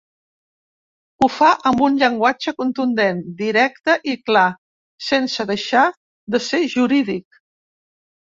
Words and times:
Ho 1.19 1.27
fa 1.33 1.49
amb 1.71 1.83
un 1.87 1.99
llenguatge 2.03 2.53
contundent, 2.61 3.19
directe 3.43 3.95
i 4.13 4.17
clar, 4.29 4.47
sense 5.09 5.45
deixar 5.53 5.83
de 6.37 6.41
ser 6.47 6.63
jurídic. 6.77 7.41